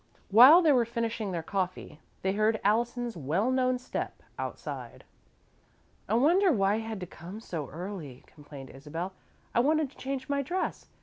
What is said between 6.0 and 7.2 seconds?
"I wonder why he had to